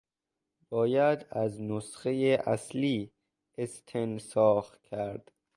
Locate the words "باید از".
0.69-1.61